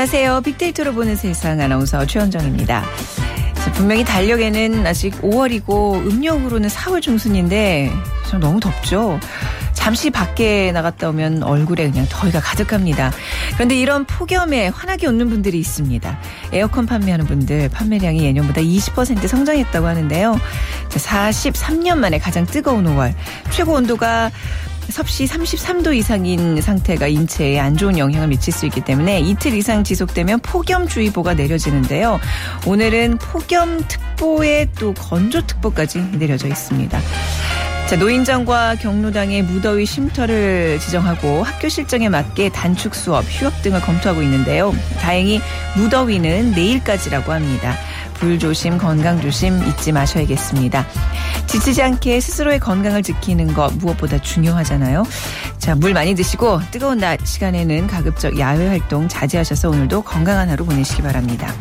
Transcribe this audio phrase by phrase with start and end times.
[0.00, 0.40] 안녕하세요.
[0.40, 2.82] 빅데이터로 보는 세상 아나운서 최원정입니다.
[3.74, 7.92] 분명히 달력에는 아직 5월이고 음력으로는 4월 중순인데
[8.40, 9.20] 너무 덥죠.
[9.74, 13.12] 잠시 밖에 나갔다 오면 얼굴에 그냥 더위가 가득합니다.
[13.54, 16.18] 그런데 이런 폭염에 환하게 웃는 분들이 있습니다.
[16.52, 20.40] 에어컨 판매하는 분들 판매량이 예년보다 20% 성장했다고 하는데요.
[20.88, 23.12] 43년 만에 가장 뜨거운 5월
[23.50, 24.30] 최고 온도가
[24.90, 30.40] 섭씨 33도 이상인 상태가 인체에 안 좋은 영향을 미칠 수 있기 때문에 이틀 이상 지속되면
[30.40, 32.20] 폭염주의보가 내려지는데요.
[32.66, 37.00] 오늘은 폭염특보에 또 건조특보까지 내려져 있습니다.
[37.90, 44.72] 자, 노인정과 경로당의 무더위 쉼터를 지정하고 학교 실정에 맞게 단축 수업, 휴업 등을 검토하고 있는데요.
[45.00, 45.40] 다행히
[45.76, 47.76] 무더위는 내일까지라고 합니다.
[48.20, 50.86] 불 조심, 건강 조심 잊지 마셔야겠습니다.
[51.46, 55.04] 지치지 않게 스스로의 건강을 지키는 것 무엇보다 중요하잖아요.
[55.58, 61.00] 자, 물 많이 드시고 뜨거운 낮 시간에는 가급적 야외 활동 자제하셔서 오늘도 건강한 하루 보내시기
[61.00, 61.52] 바랍니다.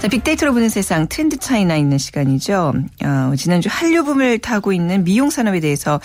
[0.00, 2.72] 자, 빅데이터로 보는 세상 트렌드 차이나 있는 시간이죠.
[3.04, 6.00] 어, 지난주 한류 붐을 타고 있는 미용 산업에 대해서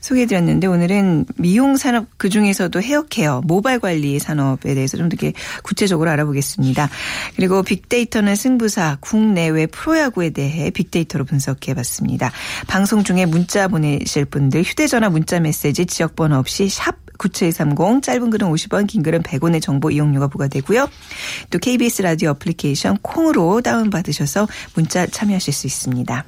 [0.00, 5.16] 소개해드렸는데 오늘은 미용 산업 그 중에서도 헤어케어, 모발 관리 산업에 대해서 좀더
[5.64, 6.88] 구체적으로 알아보겠습니다.
[7.34, 12.30] 그리고 빅데이터는 승부사, 국내외 프로야구에 대해 빅데이터로 분석해봤습니다.
[12.68, 18.86] 방송 중에 문자 보내실 분들 휴대전화 문자 메시지 지역번호 없이 샵 9730 짧은 글은 50원
[18.86, 20.88] 긴 글은 100원의 정보 이용료가 부과되고요.
[21.50, 26.24] 또 KBS 라디오 어플리케이션 콩으로 다운받으셔서 문자 참여하실 수 있습니다.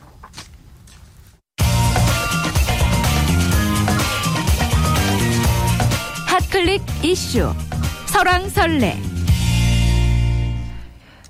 [6.27, 7.53] 핫클릭 이슈
[8.07, 9.12] 설왕설래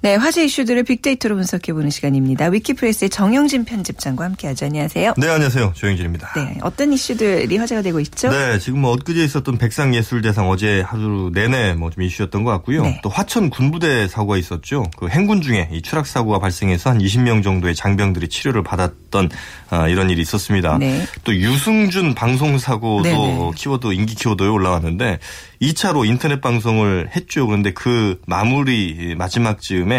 [0.05, 2.46] 네, 화제 이슈들을 빅데이터로 분석해보는 시간입니다.
[2.46, 4.67] 위키프레스의 정영진 편집장과 함께하죠.
[4.67, 5.14] 안녕하세요.
[5.17, 5.74] 네, 안녕하세요.
[5.77, 6.33] 정영진입니다.
[6.35, 8.29] 네, 어떤 이슈들이 화제가 되고 있죠?
[8.29, 12.83] 네, 지금 뭐 엊그제 있었던 백상예술대상 어제 하루 내내 뭐 좀 이슈였던 것 같고요.
[12.83, 13.01] 네.
[13.05, 14.91] 또 화천 군부대 사고가 있었죠.
[14.96, 19.29] 그 행군 중에 이 추락 사고가 발생해서 한 20명 정도의 장병들이 치료를 받았던
[19.70, 20.79] 아, 이런 일이 있었습니다.
[20.79, 21.07] 네.
[21.23, 23.51] 또 유승준 방송 사고도 네네.
[23.55, 25.20] 키워드 인기 키워드에 올라왔는데
[25.61, 27.46] 2차로 인터넷 방송을 했죠.
[27.46, 29.92] 그런데 그 마무리 마지막 즈음에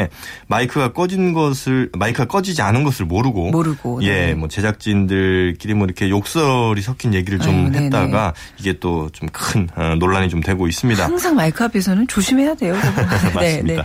[0.48, 4.34] 마이크가 꺼진 것을 마이크가 꺼지지 않은 것을 모르고 모르고 예, 네.
[4.34, 10.30] 뭐 제작진들끼리 뭐 이렇게 욕설이 섞인 얘기를 좀 아유, 했다가 이게 또 좀큰 어, 논란이
[10.30, 11.04] 좀 되고 있습니다.
[11.04, 12.76] 항상 마이크 앞에서는 조심해야 돼요.
[13.34, 13.40] 맞습니다.
[13.42, 13.78] 네, 네.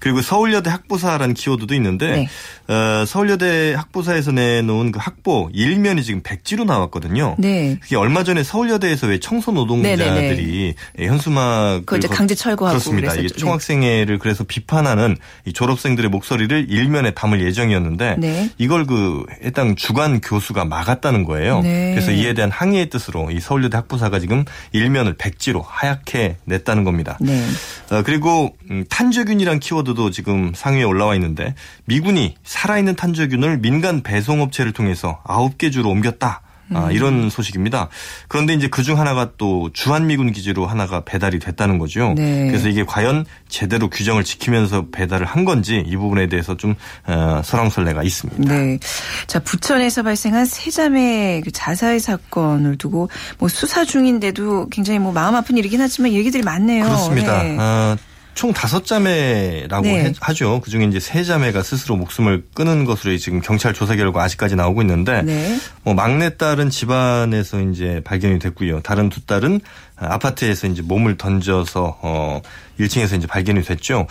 [0.00, 2.28] 그리고 서울여대 학부사라는 키워드도 있는데
[2.66, 2.72] 네.
[2.72, 7.36] 어, 서울여대 학부사에서 내놓은 그 학보 일면이 지금 백지로 나왔거든요.
[7.38, 7.78] 네.
[7.80, 13.14] 그게 얼마 전에 서울여대에서 왜 청소 노동자들이 현수막 그 강제 철거하고 그렇습니다.
[13.14, 15.16] 이게 총학생회를 그래서 비판하는
[15.48, 18.50] 이 졸업생들의 목소리를 일면에 담을 예정이었는데 네.
[18.58, 21.60] 이걸 그 해당 주관 교수가 막았다는 거예요.
[21.62, 21.92] 네.
[21.94, 27.16] 그래서 이에 대한 항의의 뜻으로 이 서울여대 학부사가 지금 일면을 백지로 하얗게 냈다는 겁니다.
[27.20, 27.42] 네.
[27.90, 31.54] 어, 그리고 음, 탄저균이란 키워드도 지금 상위에 올라와 있는데
[31.86, 36.42] 미군이 살아있는 탄저균을 민간 배송업체를 통해서 9개 주로 옮겼다.
[36.74, 36.92] 아, 음.
[36.92, 37.88] 이런 소식입니다.
[38.28, 42.14] 그런데 이제 그중 하나가 또 주한미군 기지로 하나가 배달이 됐다는 거죠.
[42.16, 42.46] 네.
[42.48, 46.74] 그래서 이게 과연 제대로 규정을 지키면서 배달을 한 건지 이 부분에 대해서 좀
[47.06, 48.54] 어, 설왕설래가 있습니다.
[48.54, 48.78] 네.
[49.26, 53.08] 자 부천에서 발생한 세자매 그 자살 사건을 두고
[53.38, 56.84] 뭐 수사 중인데도 굉장히 뭐 마음 아픈 일이긴 하지만 얘기들이 많네요.
[56.84, 57.42] 그렇습니다.
[57.42, 57.56] 네.
[57.58, 57.96] 어,
[58.38, 60.12] 총 다섯 자매라고 네.
[60.20, 60.60] 하죠.
[60.60, 65.22] 그중에 이제 세 자매가 스스로 목숨을 끊은 것으로 지금 경찰 조사 결과 아직까지 나오고 있는데
[65.22, 65.58] 네.
[65.82, 68.78] 뭐 막내 딸은 집안에서 이제 발견이 됐고요.
[68.82, 69.60] 다른 두 딸은
[69.96, 72.40] 아파트에서 이제 몸을 던져서 어
[72.78, 74.06] 1층에서 이제 발견이 됐죠.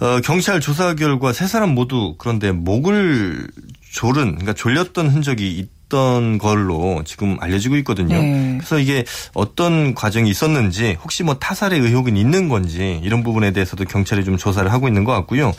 [0.00, 3.46] 어 경찰 조사 결과 세 사람 모두 그런데 목을
[3.92, 8.20] 졸은 그러니까 졸렸던 흔적이 있던 걸로 지금 알려지고 있거든요.
[8.20, 8.54] 네.
[8.58, 9.04] 그래서 이게
[9.34, 14.70] 어떤 과정이 있었는지 혹시 뭐 타살의 의혹은 있는 건지 이런 부분에 대해서도 경찰이 좀 조사를
[14.72, 15.52] 하고 있는 것 같고요.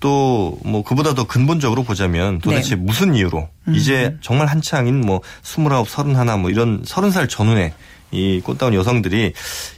[0.00, 2.82] 또 뭐 그보다 더 근본적으로 보자면 도대체 네.
[2.82, 3.74] 무슨 이유로 음.
[3.74, 7.72] 이제 정말 한창인 뭐 스물아홉, 서른하나 뭐 이런 서른 살 전후에
[8.14, 9.32] 이 꽃다운 여성들이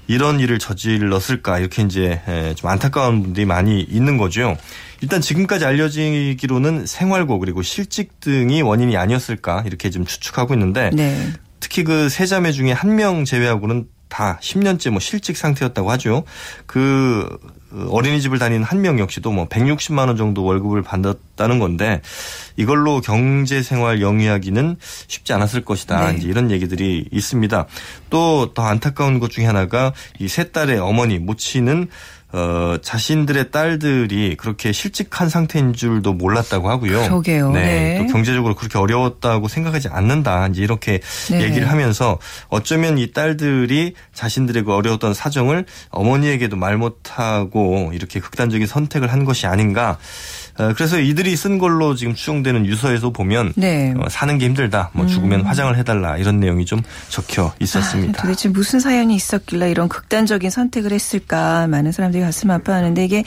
[0.06, 2.20] 이런 일을 저질렀을까 이렇게 이제
[2.56, 4.56] 좀 안타까운 분들이 많이 있는 거죠.
[5.00, 11.32] 일단 지금까지 알려지기로는 생활고 그리고 실직 등이 원인이 아니었을까 이렇게 좀 추측하고 있는데 네.
[11.60, 16.22] 특히 그 세 자매 중에 한 명 제외하고는 다 10년째 뭐 실직 상태였다고 하죠.
[16.66, 17.28] 그
[17.88, 22.00] 어린이집을 다니는 한 명 역시도 뭐 160만 원 정도 월급을 받았다는 건데
[22.56, 24.76] 이걸로 경제 생활 영위하기는
[25.08, 26.12] 쉽지 않았을 것이다.
[26.12, 26.18] 네.
[26.18, 27.66] 이제 이런 얘기들이 있습니다.
[28.10, 31.88] 또 더 안타까운 것 중에 하나가 이 세 딸의 어머니 모치는
[32.32, 37.02] 어, 자신들의 딸들이 그렇게 실직한 상태인 줄도 몰랐다고 하고요.
[37.02, 37.52] 그러게요.
[37.52, 37.62] 네.
[37.62, 37.98] 네.
[37.98, 40.48] 또 경제적으로 그렇게 어려웠다고 생각하지 않는다.
[40.48, 41.00] 이제 이렇게
[41.30, 41.42] 네.
[41.42, 42.18] 얘기를 하면서
[42.48, 49.46] 어쩌면 이 딸들이 자신들의 그 어려웠던 사정을 어머니에게도 말 못하고 이렇게 극단적인 선택을 한 것이
[49.46, 49.98] 아닌가.
[50.58, 53.94] 어, 그래서 이들이 쓴 걸로 지금 추정되는 유서에서 보면 네.
[53.98, 54.90] 어, 사는 게 힘들다.
[54.92, 55.46] 뭐 죽으면 음.
[55.46, 58.18] 화장을 해달라 이런 내용이 좀 적혀 있었습니다.
[58.18, 63.24] 아, 도대체 무슨 사연이 있었길래 이런 극단적인 선택을 했을까 많은 사람들이 가슴 아파하는데 이게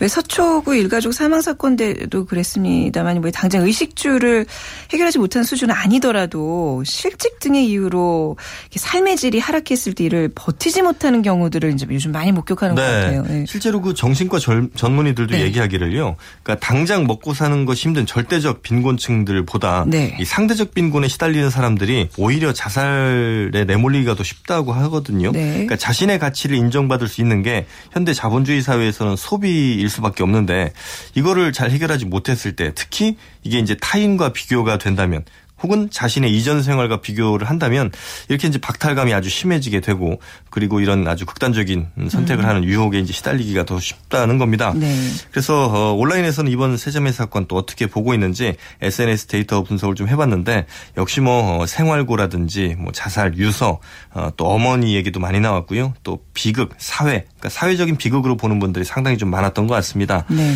[0.00, 4.46] 왜 서초구 일가족 사망 사건 때도 그랬습니다만 뭐 당장 의식주를
[4.92, 8.36] 해결하지 못한 수준은 아니더라도 실직 등의 이유로
[8.74, 12.82] 삶의 질이 하락했을 때 이를 버티지 못하는 경우들을 이제 요즘 많이 목격하는 네.
[12.82, 13.22] 것 같아요.
[13.28, 13.44] 네.
[13.46, 14.38] 실제로 그 정신과
[14.74, 15.42] 전문의들도 네.
[15.42, 16.16] 얘기하기를요.
[16.42, 20.16] 그러니까 당장 먹고 사는 것이 힘든 절대적 빈곤층들보다 네.
[20.20, 25.32] 이 상대적 빈곤에 시달리는 사람들이 오히려 자살에 내몰리기가 더 쉽다고 하거든요.
[25.32, 25.50] 네.
[25.50, 30.72] 그러니까 자신의 가치를 인정받을 수 있는 게 현대 자본주의 사회에서는 소비일 수밖에 없는데
[31.16, 35.24] 이거를 잘 해결하지 못했을 때 특히 이게 이제 타인과 비교가 된다면
[35.62, 37.90] 혹은 자신의 이전 생활과 비교를 한다면
[38.28, 42.48] 이렇게 이제 박탈감이 아주 심해지게 되고 그리고 이런 아주 극단적인 선택을 음.
[42.48, 44.72] 하는 유혹에 이제 시달리기가 더 쉽다는 겁니다.
[44.74, 44.94] 네.
[45.30, 50.66] 그래서 어, 온라인에서는 이번 세자매 사건 또 어떻게 보고 있는지 SNS 데이터 분석을 좀 해봤는데
[50.96, 53.80] 역시 뭐 어, 생활고라든지 뭐 자살, 유서
[54.12, 55.94] 어, 또 어머니 얘기도 많이 나왔고요.
[56.02, 60.24] 또 비극, 사회, 그러니까 사회적인 비극으로 보는 분들이 상당히 좀 많았던 것 같습니다.
[60.28, 60.54] 네.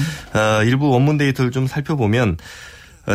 [0.65, 2.39] 일부 원문 데이터를 좀 살펴보면 어,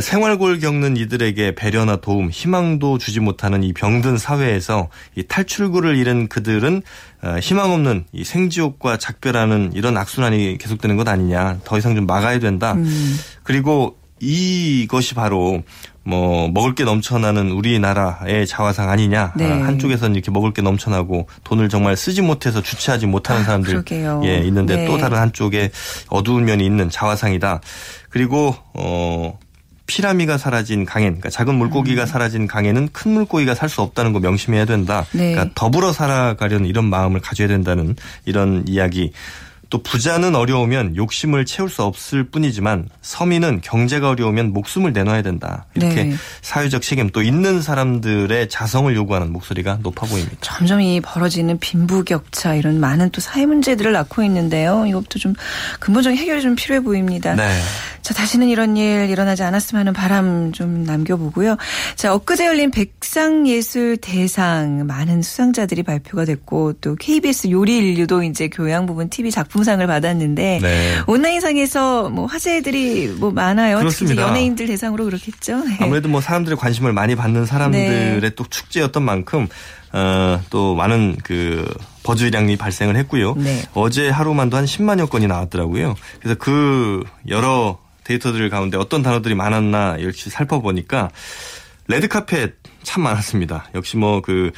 [0.02, 6.82] 생활고를 겪는 이들에게 배려나 도움, 희망도 주지 못하는 이 병든 사회에서 이 탈출구를 잃은 그들은
[7.24, 11.60] 어, 희망 없는 이 생지옥과 작별하는 이런 악순환이 계속되는 것 아니냐.
[11.64, 12.74] 더 이상 좀 막아야 된다.
[12.74, 13.18] 음.
[13.44, 15.64] 그리고 이것이 바로
[16.04, 19.34] 뭐 먹을 게 넘쳐나는 우리나라의 자화상 아니냐.
[19.38, 19.48] 네.
[19.62, 24.40] 한쪽에서는 이렇게 먹을 게 넘쳐나고 돈을 정말 쓰지 못해서 주체하지 못하는 아, 사람들 아, 예
[24.40, 24.88] 있는데 네.
[24.88, 25.72] 또 다른 한쪽에
[26.10, 27.62] 어두운 면이 있는 자화상이다.
[28.10, 29.38] 그리고 어
[29.90, 32.06] 피라미가 사라진 강엔, 그러니까 작은 물고기가 음.
[32.06, 35.06] 사라진 강에는 큰 물고기가 살 수 없다는 거 명심해야 된다.
[35.14, 35.32] 네.
[35.34, 37.96] 그러니까 더불어 살아가려는 이런 마음을 가져야 된다는
[38.26, 39.12] 이런 이야기.
[39.70, 45.68] 또 부자는 어려우면 욕심을 채울 수 없을 뿐이지만 서민은 경제가 어려우면 목숨을 내놔야 된다.
[45.76, 46.16] 이렇게 네.
[46.42, 50.38] 사회적 책임 또 있는 사람들의 자성을 요구하는 목소리가 높아 보입니다.
[50.42, 54.86] 점점 이 벌어지는 빈부격차 이런 많은 또 사회 문제들을 낳고 있는데요.
[54.88, 55.36] 이것도 좀
[55.80, 57.36] 근본적인 해결이 좀 필요해 보입니다.
[57.36, 57.48] 네.
[58.02, 61.58] 자, 다시는 이런 일 일어나지 않았으면 하는 바람 좀 남겨보고요.
[61.96, 68.88] 자, 엊그제 열린 백상예술 대상 많은 수상자들이 발표가 됐고 또 KBS 요리 인류도 이제 교양
[68.88, 70.96] 부분 TV 작품 상을 받았는데 네.
[71.08, 73.78] 온라인상에서 뭐 화제들이 뭐 많아요.
[73.78, 74.24] 그렇습니다.
[74.24, 75.64] 연예인들 대상으로 그렇겠죠.
[75.66, 75.78] 네.
[75.82, 78.30] 아무래도 뭐 사람들의 관심을 많이 받는 사람들의 네.
[78.36, 79.48] 또 축제였던 만큼
[79.92, 81.68] 어, 또 많은 그
[82.04, 83.36] buzz량이 발생을 했고요.
[83.36, 83.64] 네.
[83.74, 85.96] 어제 하루만도 한 10만여 건이 나왔더라고요.
[86.20, 91.10] 그래서 그 여러 데이터들 가운데 어떤 단어들이 많았나 이렇게 살펴보니까
[91.88, 92.54] 레드카펫
[92.84, 93.66] 참 많았습니다.
[93.76, 94.52] 역시 뭐 그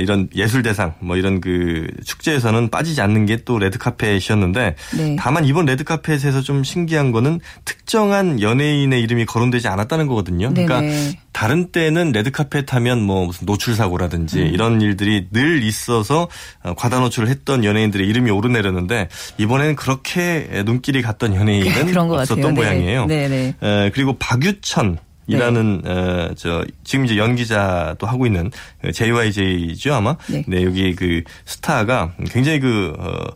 [0.00, 5.16] 이런 예술 대상 뭐 이런 그 축제에서는 빠지지 않는 게 또 레드 카펫이었는데 네.
[5.18, 10.50] 다만 이번 레드 카펫에서 좀 신기한 거는 특정한 연예인의 이름이 거론되지 않았다는 거거든요.
[10.52, 11.18] 그러니까 네네.
[11.32, 14.46] 다른 때는 레드 카펫 하면 뭐 무슨 노출 사고라든지 음.
[14.48, 16.28] 이런 일들이 늘 있어서
[16.62, 22.48] 어, 과다 노출을 했던 연예인들의 이름이 오르내렸는데 이번에는 그렇게 눈길이 갔던 연예인은 없었던 같아요.
[22.48, 22.52] 네.
[22.52, 23.06] 모양이에요.
[23.06, 23.28] 네.
[23.28, 23.90] 네.
[23.94, 24.98] 그리고 박유천
[25.28, 25.90] 이라는 네.
[25.90, 28.50] 어, 저 지금 이제 연기자도 하고 있는
[28.92, 30.16] JYJ죠 아마.
[30.28, 30.42] 네.
[30.48, 33.26] 네 여기 그 스타가 굉장히 그 어,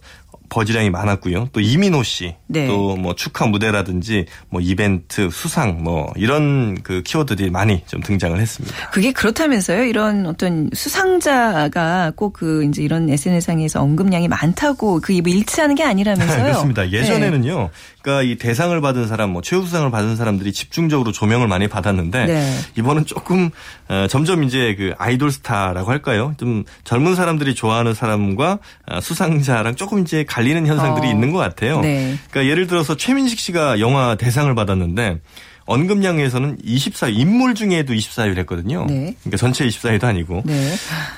[0.52, 1.48] 버지량이 많았고요.
[1.52, 2.66] 또 이민호 씨, 네.
[2.66, 8.90] 또뭐 축하 무대라든지 뭐 이벤트, 수상 뭐 이런 그 키워드들이 많이 좀 등장을 했습니다.
[8.90, 9.84] 그게 그렇다면서요?
[9.84, 16.42] 이런 어떤 수상자가 꼭 그 이제 이런 SNS상에서 언급량이 많다고 그 일치하는 게 아니라면서요?
[16.44, 16.90] 그렇습니다.
[16.90, 17.58] 예전에는요.
[17.58, 17.70] 네.
[18.02, 22.58] 그러니까 이 대상을 받은 사람, 뭐 최우수상을 받은 사람들이 집중적으로 조명을 많이 받았는데 네.
[22.76, 23.50] 이번은 조금
[23.88, 26.34] 어, 점점 이제 그 아이돌 스타라고 할까요?
[26.36, 31.10] 좀 젊은 사람들이 좋아하는 사람과 어, 수상자랑 조금 이제 갈 리는 현상들이 어.
[31.10, 31.80] 있는 것 같아요.
[31.80, 32.16] 네.
[32.30, 35.20] 그러니까 예를 들어서 최민식 씨가 영화 대상을 받았는데
[35.64, 38.84] 언급량에서는 24위, 인물 중에도 24위를 했거든요.
[38.88, 39.14] 네.
[39.22, 40.42] 그러니까 전체 24위도 아니고.
[40.44, 40.72] 네.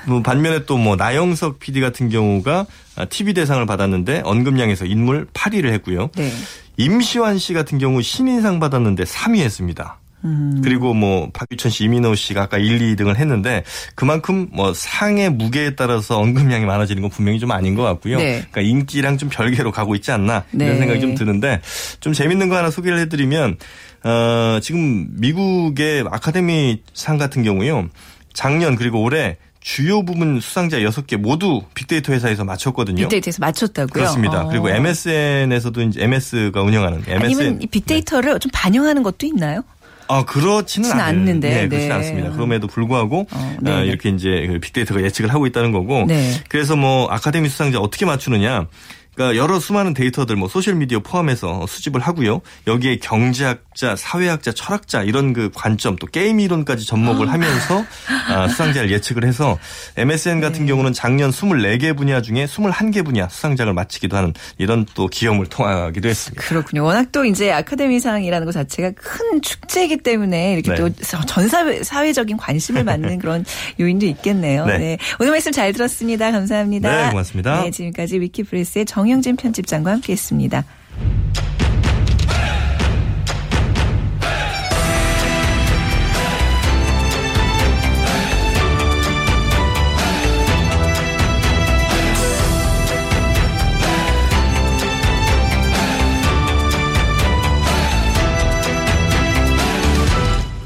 [0.07, 2.67] 뭐 반면에 또 뭐 나영석 PD 같은 경우가
[3.09, 6.09] TV 대상을 받았는데 언급량에서 인물 8위를 했고요.
[6.15, 6.31] 네.
[6.77, 9.97] 임시완 씨 같은 경우 신인상 받았는데 3위 했습니다.
[10.23, 10.61] 음.
[10.63, 16.19] 그리고 뭐 박유천 씨, 이민호 씨가 아까 1, 2등을 했는데 그만큼 뭐 상의 무게에 따라서
[16.19, 18.17] 언급량이 많아지는 건 분명히 좀 아닌 것 같고요.
[18.17, 18.45] 네.
[18.51, 20.77] 그러니까 인기랑 좀 별개로 가고 있지 않나 이런 네.
[20.79, 21.61] 생각이 좀 드는데
[21.99, 23.57] 좀 재밌는 거 하나 소개를 해드리면
[24.03, 27.89] 어 지금 미국의 아카데미 상 같은 경우요.
[28.33, 33.01] 작년 그리고 올해 주요 부분 수상자 6개 모두 빅데이터 회사에서 맞췄거든요.
[33.07, 33.93] 빅데이터에서 맞췄다고요?
[33.93, 34.43] 그렇습니다.
[34.43, 34.47] 어.
[34.47, 38.39] 그리고 MSN에서도 이제 MS가 운영하는 MSN 아니면 이 빅데이터를 네.
[38.39, 39.63] 좀 반영하는 것도 있나요?
[40.07, 41.93] 아 그렇지는 않는데 네, 그렇지 네.
[41.93, 42.31] 않습니다.
[42.31, 43.85] 그럼에도 불구하고 어, 네.
[43.85, 46.05] 이렇게 이제 그 빅데이터가 예측을 하고 있다는 거고.
[46.07, 46.31] 네.
[46.49, 48.67] 그래서 뭐 아카데미 수상자 어떻게 맞추느냐?
[49.15, 52.41] 그러니까 여러 수많은 데이터들 뭐 소셜 미디어 포함해서 수집을 하고요.
[52.67, 57.33] 여기에 경제학 자, 사회학자, 철학자 이런 그 관점 또 게임 이론까지 접목을 아.
[57.33, 57.85] 하면서
[58.29, 59.57] 아, 수상자를 예측을 해서
[59.97, 60.67] MSN 같은 네.
[60.67, 66.43] 경우는 작년 24개 분야 중에 21개 분야 수상작을 맞히기도 하는 이런 또 기염을 토하기도 했습니다.
[66.43, 66.83] 그렇군요.
[66.83, 70.75] 워낙 또 이제 아카데미상이라는 것 자체가 큰 축제이기 때문에 이렇게 네.
[70.75, 71.47] 또 전
[71.83, 73.45] 사회적인 관심을 받는 그런
[73.79, 74.65] 요인도 있겠네요.
[74.65, 74.77] 네.
[74.77, 74.97] 네.
[75.19, 76.31] 오늘 말씀 잘 들었습니다.
[76.31, 77.05] 감사합니다.
[77.05, 77.63] 네, 고맙습니다.
[77.63, 80.63] 네, 지금까지 위키프레스의 정 정영진 편집장과 함께했습니다.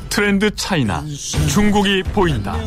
[0.10, 1.06] 트렌드 차이나
[1.48, 2.58] 중국이 보인다.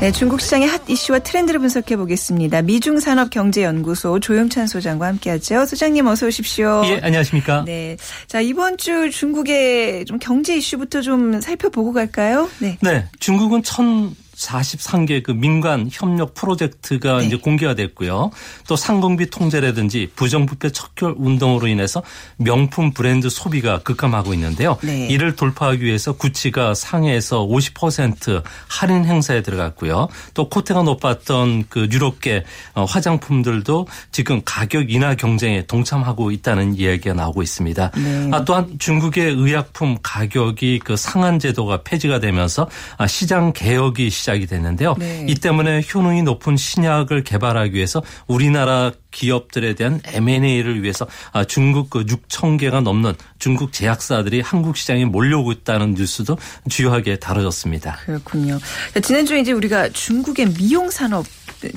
[0.00, 2.62] 네, 중국 시장의 핫 이슈와 트렌드를 분석해 보겠습니다.
[2.62, 5.66] 미중산업경제연구소 조영찬 소장과 함께하죠.
[5.66, 6.82] 소장님 어서 오십시오.
[6.86, 7.64] 예, 안녕하십니까?
[7.66, 12.48] 네, 자 이번 주 중국의 좀 경제 이슈부터 좀 살펴보고 갈까요?
[12.60, 17.26] 네, 네, 중국은 천 43개 그 민간 협력 프로젝트가 네.
[17.26, 18.30] 이제 공개가 됐고요.
[18.66, 22.02] 또 상공비 통제라든지 부정부패 척결 운동으로 인해서
[22.36, 24.78] 명품 브랜드 소비가 급감하고 있는데요.
[24.82, 25.06] 네.
[25.08, 30.08] 이를 돌파하기 위해서 구치가 상해에서 50% 할인 행사에 들어갔고요.
[30.34, 32.44] 또 코테가 높았던 그 유럽계
[32.74, 37.90] 어, 화장품들도 지금 가격 인하 경쟁에 동참하고 있다는 이야기가 나오고 있습니다.
[37.96, 38.30] 네.
[38.32, 44.46] 아, 또한 중국의 의약품 가격이 그 상한 제도가 폐지가 되면서 아, 시장 개혁이 시작 시작이
[44.46, 44.94] 됐는데요.
[44.98, 45.26] 네.
[45.28, 52.04] 이 때문에 효능이 높은 신약을 개발하기 위해서 우리나라 기업들에 대한 M&A를 위해서 아, 중국 그
[52.04, 57.96] 6천 개가 넘는 중국 제약사들이 한국 시장에 몰려오고 있다는 뉴스도 주요하게 다뤄졌습니다.
[58.04, 58.58] 그렇군요.
[59.02, 61.26] 지난주에 이제 우리가 중국의 미용 산업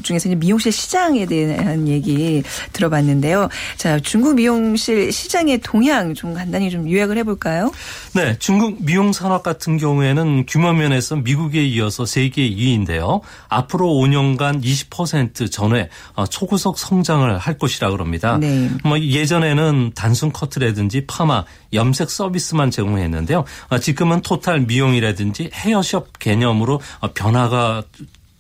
[0.02, 3.50] 중에서 이제 미용실 시장에 대한 얘기 들어봤는데요.
[3.78, 7.72] 자, 중국 미용실 시장의 동향 좀 간단히 좀 요약을 해볼까요?
[8.14, 13.22] 네, 중국 미용 산업 같은 경우에는 규모 면에서 미국에 이어서 세계 2위인데요.
[13.50, 18.38] 앞으로 5년간 20% 전에 어, 초고속 성장을 할 것이라 그럽니다.
[18.38, 18.70] 네.
[18.84, 23.46] 뭐 예전에는 단순 커트라든지 파마, 염색 서비스만 제공했는데요.
[23.70, 26.82] 아, 지금은 토탈 미용이라든지 헤어숍 개념으로
[27.14, 27.84] 변화가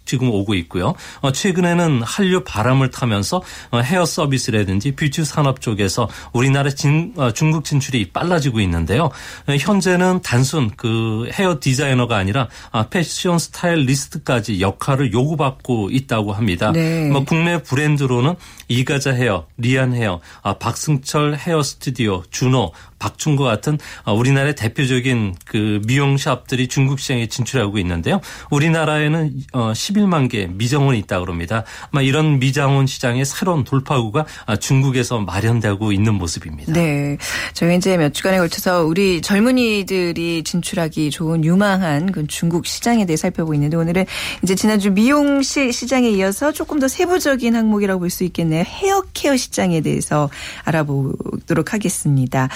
[0.06, 0.94] 지금 오고 있고요.
[1.22, 3.42] 어, 최근에는 한류 바람을 타면서
[3.72, 9.10] 어, 헤어 서비스라든지 뷰티 산업 쪽에서 우리나라 진, 어, 중국 진출이 빨라지고 있는데요.
[9.48, 16.72] 현재는 단순 그 헤어 디자이너가 아니라 아, 패션 스타일리스트까지 역할을 요구받고 있다고 합니다.
[16.72, 17.10] 네.
[17.10, 18.36] 뭐 국내 브랜드로는
[18.68, 22.72] 이가자 헤어, 리안 헤어, 아, 박승철 헤어 스튜디오, 준호,
[23.04, 28.22] 박충과 같은 어, 우리나라의 대표적인 그 미용샵들이 중국 시장에 진출하고 있는데요.
[28.50, 31.66] 우리나라에는 11만 어, 개 미정원이 있다고 합니다.
[31.92, 36.72] 아마 이런 미장원 시장의 새로운 돌파구가 아, 중국에서 마련되고 있는 모습입니다.
[36.72, 37.18] 네.
[37.54, 43.54] 저희 이제 몇 주간에 걸쳐서 우리 젊은이들이 진출하기 좋은 유망한 그 중국 시장에 대해 살펴보고
[43.56, 44.06] 있는데 오늘은
[44.44, 48.64] 이제 지난주 미용실 시장에 이어서 조금 더 세부적인 항목이라고 볼 수 있겠네요.
[48.64, 50.30] 헤어케어 시장에 대해서
[50.64, 52.48] 알아보도록 하겠습니다.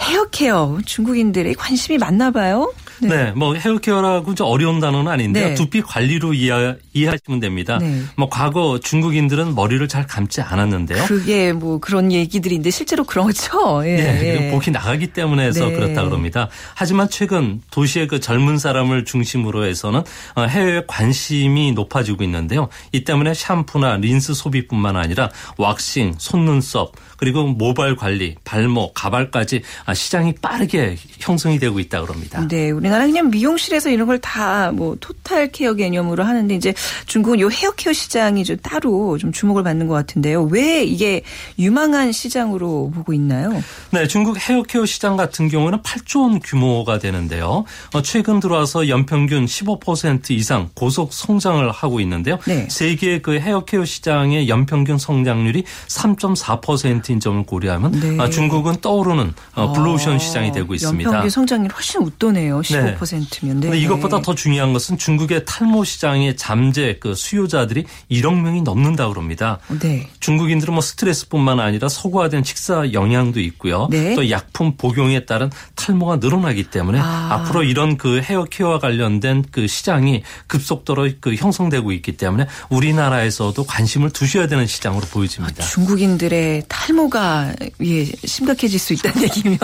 [0.00, 2.72] 헤어케어 중국인들의 관심이 많나 봐요.
[3.00, 3.08] 네.
[3.08, 3.32] 네.
[3.32, 5.48] 뭐 헤어케어라고 좀 어려운 단어는 아닌데요.
[5.48, 5.54] 네.
[5.54, 7.78] 두피 관리로 이해, 이해하시면 됩니다.
[7.78, 8.02] 네.
[8.16, 11.04] 뭐 과거 중국인들은 머리를 잘 감지 않았는데요.
[11.04, 13.82] 그게 뭐 그런 얘기들인데 실제로 그렇죠.
[13.84, 13.96] 예.
[13.96, 14.50] 네.
[14.50, 15.74] 복이 나가기 때문에 해서 네.
[15.74, 16.48] 그렇다 그럽니다.
[16.74, 20.02] 하지만 최근 도시의 그 젊은 사람을 중심으로 해서는
[20.34, 22.68] 어, 해외 관심이 높아지고 있는데요.
[22.92, 30.34] 이 때문에 샴푸나 린스 소비뿐만 아니라 왁싱, 손눈썹 그리고 모발 관리, 발목, 가발까지 아, 시장이
[30.42, 32.46] 빠르게 형성이 되고 있다 그럽니다.
[32.46, 36.74] 네, 우리나라 그냥 미용실에서 이런 걸 다 뭐 토탈 케어 개념으로 하는데 이제
[37.06, 40.44] 중국은 요 헤어 케어 시장이 좀 따로 좀 주목을 받는 것 같은데요.
[40.44, 41.22] 왜 이게
[41.58, 43.62] 유망한 시장으로 보고 있나요?
[43.90, 47.64] 네, 중국 헤어 케어 시장 같은 경우는 8조 원 규모가 되는데요.
[47.94, 52.38] 어, 최근 들어와서 연평균 15% 이상 고속 성장을 하고 있는데요.
[52.46, 52.66] 네.
[52.70, 58.16] 세계 그 헤어 케어 시장의 연평균 성장률이 3.4%인 점을 고려하면 네.
[58.20, 61.08] 아, 중국은 떠오르는 어, 블루오션 아, 시장이 되고 있습니다.
[61.08, 62.62] 연평균 성장률 훨씬 웃도네요.
[62.82, 63.60] 25%면.
[63.60, 63.68] 네.
[63.68, 69.58] 근데 이것보다 더 중요한 것은 중국의 탈모 시장의 잠재 그 수요자들이 1억 명이 넘는다 그럽니다.
[69.80, 70.08] 네.
[70.20, 73.88] 중국인들은 뭐 스트레스뿐만 아니라 서구화된 식사 영향도 있고요.
[73.90, 74.14] 네.
[74.14, 77.28] 또 약품 복용에 따른 탈모가 늘어나기 때문에 아.
[77.32, 84.10] 앞으로 이런 그 헤어 케어와 관련된 그 시장이 급속도로 그 형성되고 있기 때문에 우리나라에서도 관심을
[84.10, 85.64] 두셔야 되는 시장으로 보여집니다.
[85.64, 87.54] 아, 중국인들의 탈모가
[87.84, 89.58] 예, 심각해질 수 있다는 얘기면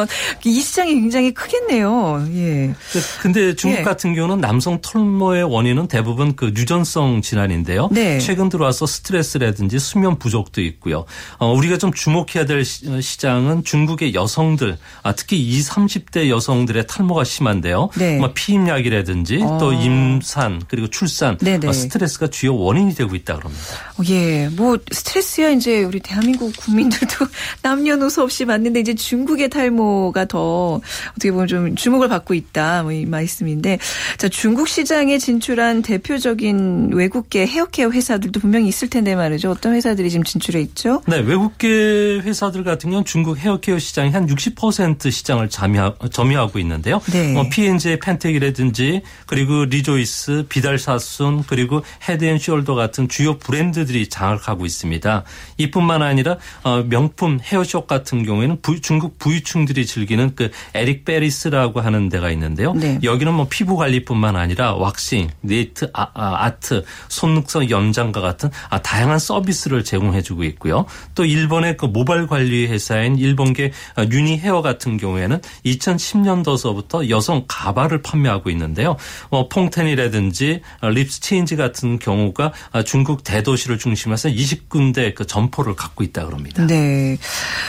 [0.44, 2.26] 이 시장이 굉장히 크겠네요.
[2.34, 2.74] 예.
[3.22, 3.82] 근데 중국 예.
[3.82, 7.88] 같은 경우는 남성 털모의 원인은 대부분 그 유전성 질환인데요.
[7.92, 8.18] 네.
[8.18, 11.04] 최근 들어와서 스트레스라든지 수면 부족도 있고요.
[11.38, 17.90] 어, 우리가 좀 주목해야 될 시장은 중국의 여성들, 아, 특히 20, 30대 여성들의 탈모가 심한데요.
[17.96, 18.18] 네.
[18.18, 19.58] 뭐 피임약이라든지 어.
[19.58, 21.68] 또 임산 그리고 출산, 네네.
[21.68, 23.62] 어, 스트레스가 주요 원인이 되고 있다 그럽니다.
[23.98, 27.26] 어, 예, 뭐 스트레스야 이제 우리 대한민국 국민들도
[27.62, 30.80] 남녀노소 없이 맞는데 이제 중국의 탈모가 더
[31.10, 33.78] 어떻게 보면 좀 주목을 받고 있다 뭐이 말씀인데
[34.18, 39.50] 자 중국 시장에 진출한 대표적인 외국계 헤어케어 회사들도 분명히 있을 텐데 말이죠.
[39.50, 41.02] 어떤 회사들이 지금 진출해 있죠?
[41.06, 47.00] 네, 외국계 회사들 같은 경우는 중국 헤어케어 시장이 한60% 시장을 점유하 고 있는데요.
[47.12, 47.32] 네.
[47.32, 55.24] 뭐 P&G 팬틴이라든지 그리고 리조이스, 비달사순 그리고 헤드앤숄더 같은 주요 브랜드들이 장악하고 있습니다.
[55.58, 62.30] 이뿐만 아니라 어, 명품 헤어숍 같은 경우에는 중국 부유층들이 즐기는 그 에릭 베리스라고 하는 데가
[62.30, 62.72] 있는데요.
[62.80, 62.98] 네.
[63.02, 69.82] 여기는 뭐 피부 관리뿐만 아니라 왁싱, 네일 아, 아트 속눈썹 연장과 같은 아, 다양한 서비스를
[69.84, 70.86] 제공해주고 있고요.
[71.14, 73.72] 또 일본의 그 모발 관리 회사인 일본계
[74.10, 78.96] 유니 헤어 같은 경우에는 2010년도서부터 여성 가발을 판매하고 있는데요.
[79.30, 82.52] 뭐 퐁텐이라든지 립스 체인지 같은 경우가
[82.84, 86.66] 중국 대도시를 중심해서 20군데 그 점포를 갖고 있다 그럽니다.
[86.66, 87.16] 네.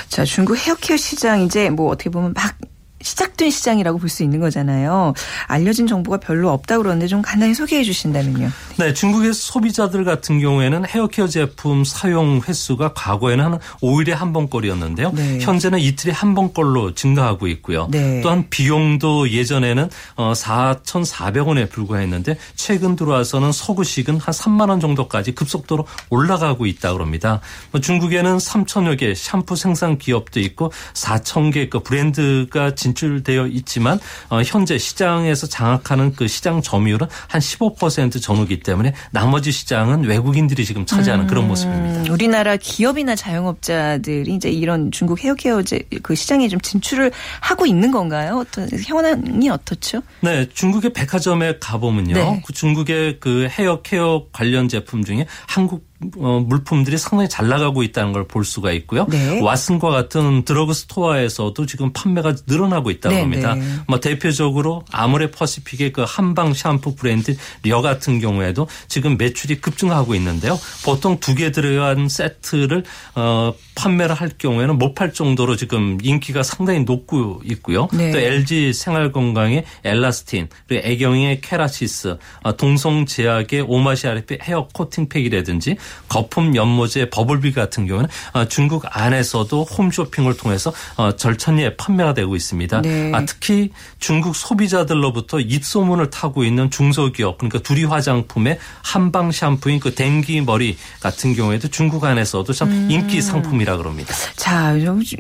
[0.09, 2.57] 자, 중국 헤어케어 시장 이제 뭐 어떻게 보면 막
[3.03, 5.13] 시작된 시장이라고 볼 수 있는 거잖아요.
[5.47, 8.49] 알려진 정보가 별로 없다고 그러는데 좀 간단히 소개해 주신다면요.
[8.77, 15.11] 네, 중국의 소비자들 같은 경우에는 헤어케어 제품 사용 횟수가 과거에는 한 5일에 한 번꼴이었는데요.
[15.13, 15.39] 네.
[15.39, 17.87] 현재는 이틀에 한 번꼴로 증가하고 있고요.
[17.89, 18.21] 네.
[18.21, 26.65] 또한 비용도 예전에는 4,400원에 어, 불과했는데 최근 들어와서는 서구식은 한 3만 원 정도까지 급속도로 올라가고
[26.65, 27.39] 있다 그럽니다.
[27.71, 33.99] 뭐 중국에는 3천여 개 샴푸 생산 기업도 있고 4천 개그 브랜드가 진 진출되어 있지만
[34.29, 40.85] 어, 현재 시장에서 장악하는 그 시장 점유율은 한 15% 전후기 때문에 나머지 시장은 외국인들이 지금
[40.85, 42.11] 차지하는 음, 그런 모습입니다.
[42.11, 45.61] 우리나라 기업이나 자영업자들이 이제 이런 중국 헤어케어
[46.01, 48.37] 그 시장에 좀 진출을 하고 있는 건가요?
[48.39, 50.01] 어떤 현황이 어떻죠?
[50.21, 52.13] 네, 중국의 백화점에 가보면요.
[52.13, 52.43] 네.
[52.45, 58.21] 그 중국의 그 헤어케어 관련 제품 중에 한국 어, 물품들이 상당히 잘 나가고 있다는 걸
[58.31, 59.07] 볼 수가 있고요.
[59.09, 59.41] 네.
[59.41, 63.55] 왓슨과 같은 드러그 스토어에서도 지금 판매가 늘어나고 있다고 네, 합니다.
[63.55, 63.61] 네.
[63.87, 70.57] 뭐 대표적으로 아모레 퍼시픽의 그 한방 샴푸 브랜드 려 같은 경우에도 지금 매출이 급증하고 있는데요.
[70.85, 72.83] 보통 두 개 들어간 세트를
[73.15, 77.87] 어, 판매를 할 경우에는 못 팔 정도로 지금 인기가 상당히 높고 있고요.
[77.93, 78.11] 네.
[78.11, 85.77] 또 LG 생활건강의 엘라스틴 그리고 애경의 케라시스 어, 동성제약의 오마시아르피 헤어 코팅팩이라든지
[86.07, 92.81] 거품 연모제 버블비 같은 경우는 어, 중국 안에서도 홈쇼핑을 통해서 어, 절찬리에 판매가 되고 있습니다.
[92.81, 93.11] 네.
[93.13, 100.41] 아, 특히 중국 소비자들로부터 입소문을 타고 있는 중소기업 그러니까 두리 화장품의 한방 샴푸인 그 댕기
[100.41, 102.91] 머리 같은 경우에도 중국 안에서도 참 음.
[102.91, 104.13] 인기 상품이라 그럽니다.
[104.35, 104.75] 자,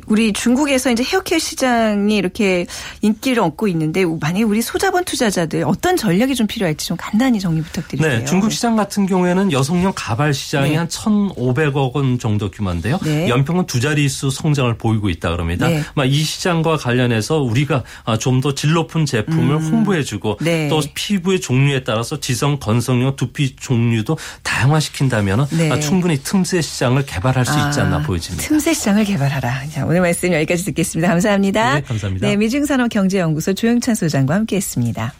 [0.07, 2.65] 우리 중국에서 이제 헤어케어 시장이 이렇게
[3.01, 8.19] 인기를 얻고 있는데 만약에 우리 소자본 투자자들 어떤 전략이 좀 필요할지 좀 간단히 정리 부탁드릴게요.
[8.19, 10.77] 네, 중국 시장 같은 경우에는 여성용 가발 시장 시장이 네.
[10.77, 12.99] 한 1,500억 원 정도 규모인데요.
[13.03, 13.27] 네.
[13.29, 15.67] 연평균 두 자릿수 성장을 보이고 있다 그럽니다.
[15.67, 15.83] 네.
[16.05, 19.61] 이 시장과 관련해서 우리가 아, 좀더 질 높은 제품을 음.
[19.61, 20.67] 홍보해주고 네.
[20.69, 25.71] 또 피부의 종류에 따라서 지성, 건성용, 두피 종류도 다양화시킨다면 네.
[25.71, 28.47] 아, 충분히 틈새 시장을 개발할 수 있지 않나 아, 보여집니다.
[28.47, 29.67] 틈새 시장을 개발하라.
[29.69, 31.09] 자, 오늘 말씀 여기까지 듣겠습니다.
[31.09, 31.75] 감사합니다.
[31.75, 32.27] 네, 감사합니다.
[32.27, 35.13] 네, 미중산업경제연구소 조영찬 소장과 함께했습니다.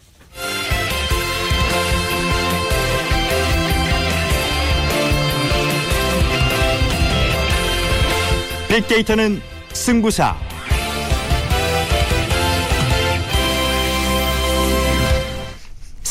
[8.82, 9.40] 빅데이터는
[9.74, 10.36] 승부사.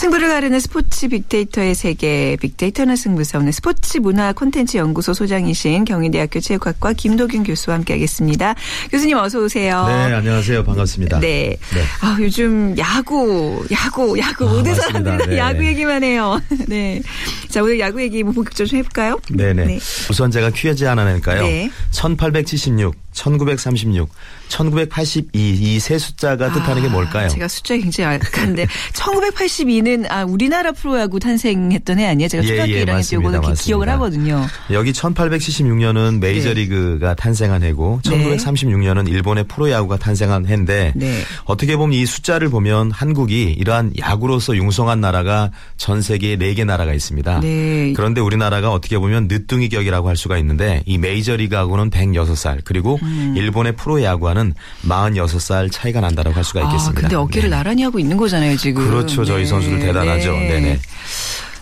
[0.00, 6.94] 승부를 가르는 스포츠 빅데이터의 세계 빅데이터는 승부사 오늘 스포츠 문화 콘텐츠 연구소 소장이신 경희대학교 체육학과
[6.94, 8.54] 김도균 교수와 함께하겠습니다.
[8.90, 9.84] 교수님 어서 오세요.
[9.86, 11.20] 네 안녕하세요 반갑습니다.
[11.20, 11.58] 네.
[11.74, 11.82] 네.
[12.00, 15.38] 아 요즘 야구 야구 야구 아, 모든 사람들이 네.
[15.38, 16.40] 야구 얘기만 해요.
[16.66, 17.02] 네.
[17.50, 19.18] 자 오늘 야구 얘기 뭐 본격적으로 좀 해볼까요?
[19.28, 19.64] 네네.
[19.64, 19.78] 네.
[20.08, 21.42] 우선 제가 퀴즈 하나 낼까요?
[21.42, 21.70] 네.
[21.90, 24.08] 1876 1936,
[24.48, 27.28] 1982 이 세 숫자가 아, 뜻하는 게 뭘까요?
[27.28, 32.28] 제가 숫자 굉장히 약한데 1982는 아 우리나라 프로야구 탄생했던 해 아니에요?
[32.28, 34.46] 제가 초등학교 예, 예, 1학년 때 이거는 기억을 하거든요.
[34.70, 37.14] 여기 1876년은 메이저리그가 네.
[37.16, 41.22] 탄생한 해고 1936년은 일본의 프로야구가 탄생한 해인데 네.
[41.44, 47.40] 어떻게 보면 이 숫자를 보면 한국이 이러한 야구로서 융성한 나라가 전 세계에 4개 나라가 있습니다.
[47.40, 47.92] 네.
[47.96, 53.34] 그런데 우리나라가 어떻게 보면 늦둥이 격이라고 할 수가 있는데 이 메이저리그하고는 106살 그리고 음.
[53.36, 56.98] 일본의 프로야구와는 46살 차이가 난다라고 할 수가 아, 있겠습니다.
[56.98, 57.56] 아, 근데 어깨를 네.
[57.56, 58.86] 나란히 하고 있는 거잖아요, 지금.
[58.86, 59.24] 그렇죠.
[59.24, 59.46] 저희 네.
[59.46, 60.32] 선수들 대단하죠.
[60.32, 60.60] 네.
[60.60, 60.80] 네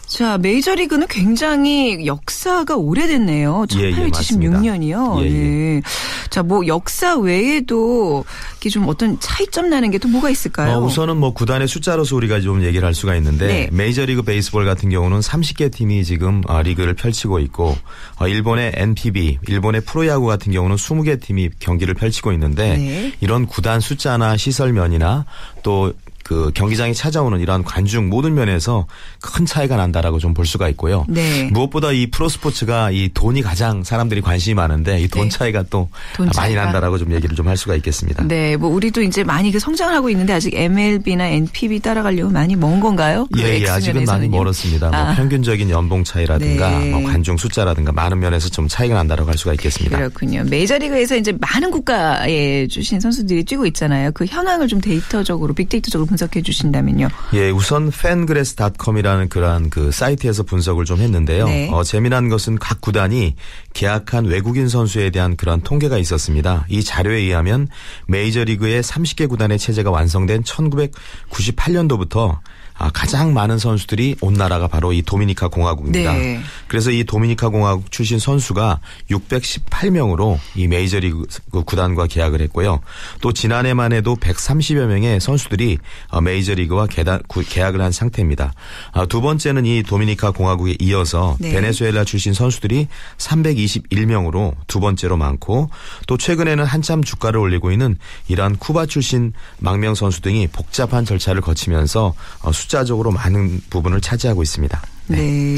[0.09, 3.67] 자, 메이저리그는 굉장히 역사가 오래됐네요.
[3.69, 5.21] 1876년이요.
[5.21, 5.31] 예, 예, 예.
[5.31, 5.83] 네.
[6.31, 8.25] 자, 뭐 역사 외에도
[8.57, 10.77] 이게 좀 어떤 차이점 나는 게 또 뭐가 있을까요?
[10.77, 13.69] 어, 우선은 뭐 구단의 숫자로서 우리가 좀 얘기를 할 수가 있는데 네.
[13.73, 17.77] 메이저리그 베이스볼 같은 경우는 30개 팀이 지금 어, 리그를 펼치고 있고
[18.19, 23.13] 어, 일본의 NPB, 일본의 프로야구 같은 경우는 20개 팀이 경기를 펼치고 있는데 네.
[23.21, 25.25] 이런 구단 숫자나 시설면이나
[25.63, 25.93] 또
[26.29, 28.87] 그 경기장에 찾아오는 이러한 관중 모든 면에서
[29.23, 31.07] 큰 차이가 난다라고 좀 볼 수가 있고요.
[31.09, 31.49] 네.
[31.51, 35.29] 무엇보다 이 프로스포츠가 이 돈이 가장 사람들이 관심이 많은데 이돈 네.
[35.31, 35.89] 차이가 또
[36.19, 36.65] 많이 차이가.
[36.65, 38.25] 난다라고 좀 얘기를 좀 할 수가 있겠습니다.
[38.29, 42.79] 네, 뭐 우리도 이제 많이 그 성장을 하고 있는데 아직 MLB나 NPB 따라가려면 많이 먼
[42.79, 43.27] 건가요?
[43.33, 44.91] 그 예, 예, 아직은 많이 멀었습니다.
[44.91, 45.05] 뭐 아.
[45.07, 46.91] 뭐 평균적인 연봉 차이라든가 네.
[46.91, 49.97] 뭐 관중 숫자라든가 많은 면에서 좀 차이가 난다라고 할 수가 있겠습니다.
[49.97, 50.45] 그렇군요.
[50.45, 54.11] 메이저리그에서 이제 많은 국가에 주신 선수들이 뛰고 있잖아요.
[54.13, 57.09] 그 현황을 좀 데이터적으로 빅데이터적으로 분 석해 주신다면요.
[57.33, 61.47] 예, 우선 팬그레스닷컴이라는 그러한 그 사이트에서 분석을 좀 했는데요.
[61.47, 61.71] 네.
[61.73, 63.37] 어, 재미난 것은 각 구단이
[63.73, 66.67] 계약한 외국인 선수에 대한 그러한 통계가 있었습니다.
[66.69, 67.69] 이 자료에 의하면
[68.07, 72.39] 메이저리그의 30개 구단의 체제가 완성된 1998년도부터
[72.79, 76.13] 아, 가장 많은 선수들이 온 나라가 바로 이 도미니카 공화국입니다.
[76.13, 76.41] 네.
[76.69, 78.79] 그래서 이 도미니카 공화국 출신 선수가
[79.11, 81.27] 618명으로 이 메이저리그
[81.67, 82.81] 구단과 계약을 했고요.
[83.21, 88.53] 또 지난해만 해도 130여 명의 선수들이 어, 메이저리그와 계약을 한 상태입니다.
[88.93, 91.53] 아, 두 번째는 이 도미니카 공화국에 이어서 네.
[91.53, 95.71] 베네수엘라 출신 선수들이 321명으로 두 번째로 많고
[96.07, 97.97] 또 최근에는 한참 주가를 올리고 있는
[98.29, 104.81] 이러한 쿠바 출신 망명 선수 등이 복잡한 절차를 거치면서 어, 숫자적으로 많은 부분을 차지하고 있습니다.
[105.09, 105.17] 네.
[105.17, 105.57] 네.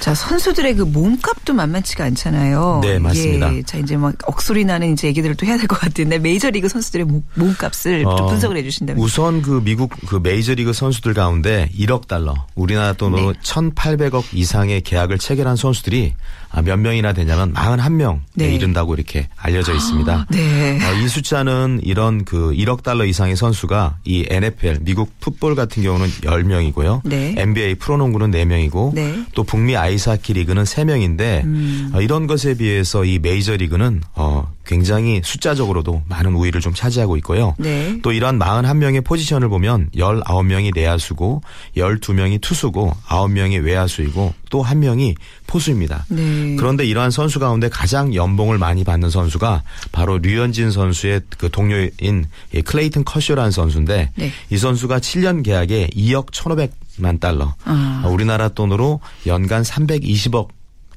[0.00, 2.80] 자, 선수들의 그 몸값도 만만치가 않잖아요.
[2.82, 3.54] 네, 맞습니다.
[3.54, 3.62] 예.
[3.62, 8.04] 자, 이제 막 억소리 나는 이제 얘기들을 또 해야 될 것 같은데 메이저리그 선수들의 몸값을
[8.06, 9.02] 어, 좀 분석을 해 주신다면.
[9.02, 13.38] 우선 그 미국 그 메이저리그 선수들 가운데 1억 달러, 우리나라 돈으로 네.
[13.42, 16.14] 1,800억 이상의 계약을 체결한 선수들이
[16.50, 18.54] 아, 몇 명이나 되냐면 41명에 네.
[18.54, 20.12] 이른다고 이렇게 알려져 있습니다.
[20.12, 20.78] 아, 네.
[20.84, 26.08] 어, 이 숫자는 이런 그 1억 달러 이상의 선수가 이 NFL 미국 풋볼 같은 경우는
[26.08, 27.00] 10명이고요.
[27.04, 27.34] 네.
[27.38, 29.24] NBA 프로농구는 4명이고 네.
[29.34, 31.90] 또 북미 아이스하키 리그는 3명인데 음.
[31.94, 37.54] 어, 이런 것에 비해서 이 메이저 리그는 어 굉장히 숫자적으로도 많은 우위를 좀 차지하고 있고요.
[37.58, 37.98] 네.
[38.02, 41.42] 또 이러한 41명의 포지션을 보면 19명이 내야수고
[41.76, 45.16] 12명이 투수고 9명이 외야수이고 또 1명이
[45.46, 46.06] 포수입니다.
[46.08, 46.56] 네.
[46.56, 52.26] 그런데 이러한 선수 가운데 가장 연봉을 많이 받는 선수가 바로 류현진 선수의 그 동료인
[52.64, 54.32] 클레이튼 커쇼라는 선수인데 네.
[54.50, 58.04] 이 선수가 7년 계약에 2억 1,500 만 달러, 아.
[58.08, 60.48] 우리나라 돈으로 연간 320억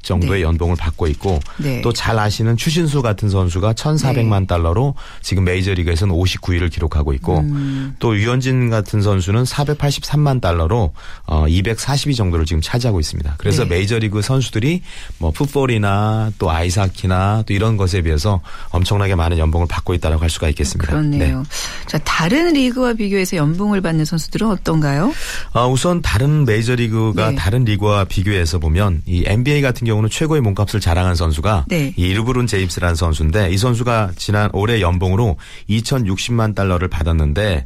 [0.06, 0.42] 정도의 네.
[0.42, 1.82] 연봉을 받고 있고 네.
[1.82, 4.48] 또잘 아시는 추신수 같은 선수가 1,400만 네.
[4.48, 7.96] 달러로 지금 메이저리그에서는 59위를 기록하고 있고 음.
[8.00, 10.94] 또 유현진 같은 선수는 483만 달러로
[11.26, 13.36] 어 240위 정도를 지금 차지하고 있습니다.
[13.38, 13.70] 그래서 네.
[13.70, 14.82] 메이저리그 선수들이
[15.18, 20.50] 뭐 풋볼이나 또 아이스하키나 또 이런 것에 비해서 엄청나게 많은 연봉을 받고 있다고 할 수가
[20.50, 20.92] 있겠습니다.
[20.92, 21.40] 그렇네요.
[21.40, 21.44] 네.
[21.88, 25.14] 자 다른 리그와 비교해서 연봉을 받는 선수들은 어떤가요?
[25.54, 27.36] 어, 우선 다른 메이저리그가 네.
[27.36, 31.94] 다른 리그와 비교해서 보면 이 NBA 같은 경우 경우는 최고의 몸값을 자랑한 선수가 네.
[31.96, 35.38] 이 일브룬 제임스라는 선수인데 이 선수가 지난 올해 연봉으로
[35.70, 37.66] 2,060만 달러를 받았는데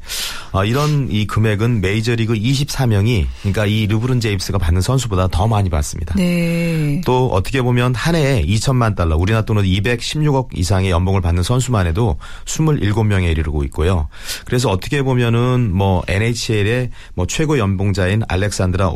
[0.51, 6.15] 어, 이런 이 금액은 메이저리그 24명이 그러니까 이 르브룬 제임스가 받는 선수보다 더 많이 받습니다.
[6.15, 7.01] 네.
[7.05, 12.17] 또 어떻게 보면 한 해에 2천만 달러 우리나라 돈으로 216억 이상의 연봉을 받는 선수만 해도
[12.45, 14.07] 27명에 이르고 있고요.
[14.45, 18.91] 그래서 어떻게 보면은 뭐 NHL의 뭐 최고 연봉자인 알렉산드라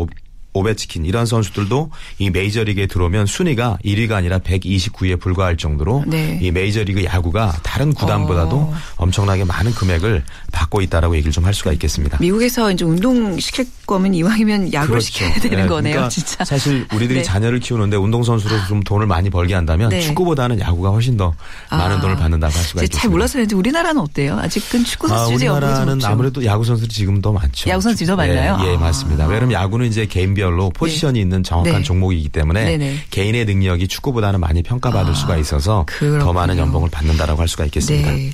[0.54, 1.90] 오베치킨 이런 선수들도
[2.20, 6.40] 이 메이저리그에 들어오면 순위가 1위가 아니라 129위에 불과할 정도로 네.
[6.42, 8.74] 이 메이저리그 야구가 다른 구단보다도 어.
[8.98, 12.20] 엄청나게 많은 금액을 받고 있다라고 얘기를 좀 할 수가 있겠습니다.
[12.22, 15.06] 미국에서 이제 운동 시킬 거면 이왕이면 야구를 그렇죠.
[15.06, 16.44] 시켜야 되는 네, 거네요, 그러니까 진짜.
[16.46, 17.24] 사실 우리들이 네.
[17.24, 20.02] 자녀를 키우는데 운동선수로 좀 돈을 많이 벌게 한다면 네.
[20.02, 21.34] 축구보다는 야구가 훨씬 더
[21.70, 23.00] 많은 아, 돈을 받는다고 할 수가 있겠습니다.
[23.02, 24.38] 잘 몰라서 그런지 우리나라는 어때요?
[24.40, 27.70] 아직은 축구 아, 선수들이 우리나라는 아무래도 야구 선수들이 지금 더 많죠.
[27.70, 28.58] 야구 선수들이 더 많나요?
[28.64, 28.80] 예, 예, 아.
[28.80, 29.26] 맞습니다.
[29.28, 31.84] 왜냐하면 야구는 이제 개인별로 포지션이 있는 정확한 네.
[31.84, 32.98] 종목이기 때문에 네네.
[33.10, 36.24] 개인의 능력이 축구보다는 많이 평가받을 아, 수가 있어서 그렇군요.
[36.24, 38.12] 더 많은 연봉을 받는다라고 할 수가 있겠습니다.
[38.12, 38.32] 네.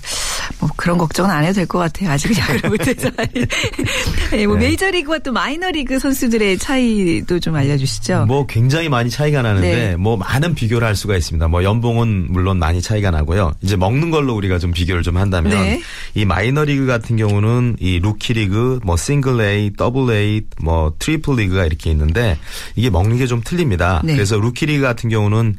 [0.59, 2.09] 뭐 그런 걱정은 안 해도 될 것 같아요.
[2.11, 3.09] 아직은 야구를 못해서.
[4.31, 4.67] 네, 뭐 네.
[4.67, 8.25] 메이저리그와 또 마이너리그 선수들의 차이도 좀 알려주시죠.
[8.25, 9.95] 뭐 굉장히 많이 차이가 나는데 네.
[9.95, 11.47] 뭐 많은 비교를 할 수가 있습니다.
[11.47, 13.53] 뭐 연봉은 물론 많이 차이가 나고요.
[13.61, 15.81] 이제 먹는 걸로 우리가 좀 비교를 좀 한다면 네.
[16.13, 21.65] 이 마이너리그 같은 경우는 이 루키 리그, 뭐 싱글 A, 더블 A, 뭐 트리플 리그가
[21.65, 22.37] 이렇게 있는데
[22.75, 24.01] 이게 먹는 게 좀 틀립니다.
[24.03, 24.15] 네.
[24.15, 25.55] 그래서 루키 리그 같은 경우는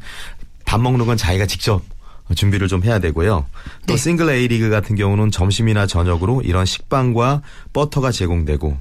[0.65, 1.81] 밥 먹는 건 자기가 직접
[2.35, 3.45] 준비를 좀 해야 되고요.
[3.87, 3.97] 또 네.
[3.97, 7.41] 싱글 A 리그 같은 경우는 점심이나 저녁으로 이런 식빵과
[7.73, 8.77] 버터가 제공되고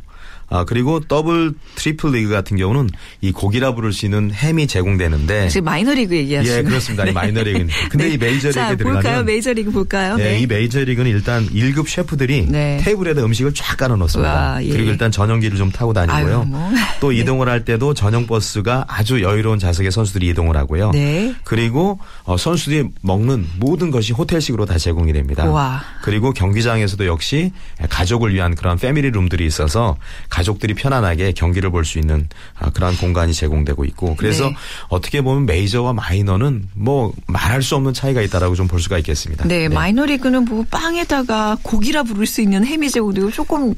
[0.50, 3.72] 아 그리고 더블 트리플 리그 같은 경우는 이 고기라
[4.04, 7.04] 있는 햄이 제공되는데 지금 마이너리그 얘기하시는 예 그렇습니다.
[7.08, 8.14] 이 마이너리그는 근데 네.
[8.14, 9.22] 이 메이저리그에 자, 들어가면 볼까요?
[9.22, 10.16] 메이저리그 볼까요?
[10.16, 12.80] 네, 이 메이저리그는 일단 1급 셰프들이 네.
[12.82, 14.34] 테이블에다 음식을 쫙 깔아 놓습니다.
[14.34, 14.68] 와, 예.
[14.68, 16.38] 그리고 일단 전용기를 좀 타고 다니고요.
[16.40, 16.70] 아유, 뭐.
[17.00, 20.90] 또 이동을 할 때도 전용 버스가 아주 여유로운 좌석의 선수들이 이동을 하고요.
[20.90, 21.34] 네.
[21.44, 25.48] 그리고 어, 선수들이 먹는 모든 것이 호텔식으로 다 제공이 됩니다.
[25.48, 25.82] 와.
[26.02, 27.52] 그리고 경기장에서도 역시
[27.88, 29.96] 가족을 위한 그런 패밀리 룸들이 있어서
[30.40, 34.54] 가족들이 편안하게 경기를 볼 수 있는 아, 그런 공간이 제공되고 있고 그래서 네.
[34.88, 39.48] 어떻게 보면 메이저와 마이너는 뭐 말할 수 없는 차이가 있다라고 좀 볼 수가 있겠습니다.
[39.48, 43.74] 네, 마이너리그는 뭐 빵에다가 고기라 부를 수 있는 햄이 제공되고 조금